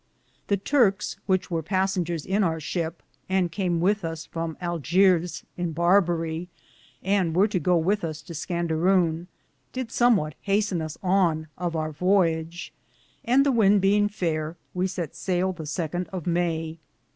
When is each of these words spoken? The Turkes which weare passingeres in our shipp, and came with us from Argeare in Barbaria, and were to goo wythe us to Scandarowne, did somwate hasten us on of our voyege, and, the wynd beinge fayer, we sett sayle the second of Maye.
The 0.47 0.57
Turkes 0.57 1.17
which 1.27 1.51
weare 1.51 1.61
passingeres 1.61 2.25
in 2.25 2.43
our 2.43 2.59
shipp, 2.59 3.03
and 3.29 3.51
came 3.51 3.79
with 3.79 4.03
us 4.03 4.25
from 4.25 4.55
Argeare 4.59 5.43
in 5.57 5.75
Barbaria, 5.75 6.47
and 7.03 7.35
were 7.35 7.47
to 7.49 7.59
goo 7.59 7.75
wythe 7.79 8.03
us 8.03 8.23
to 8.23 8.33
Scandarowne, 8.33 9.27
did 9.71 9.89
somwate 9.89 10.33
hasten 10.41 10.81
us 10.81 10.97
on 11.03 11.49
of 11.55 11.75
our 11.75 11.93
voyege, 11.93 12.71
and, 13.23 13.45
the 13.45 13.51
wynd 13.51 13.79
beinge 13.81 14.09
fayer, 14.09 14.55
we 14.73 14.87
sett 14.87 15.15
sayle 15.15 15.53
the 15.53 15.67
second 15.67 16.07
of 16.07 16.25
Maye. 16.25 16.79